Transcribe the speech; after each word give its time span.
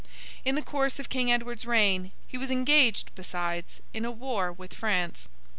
In 0.43 0.55
the 0.55 0.63
course 0.63 0.97
of 0.97 1.09
King 1.09 1.31
Edward's 1.31 1.63
reign 1.63 2.09
he 2.27 2.35
was 2.35 2.49
engaged, 2.49 3.11
besides, 3.13 3.81
in 3.93 4.03
a 4.03 4.09
war 4.09 4.51
with 4.51 4.73
France. 4.73 5.29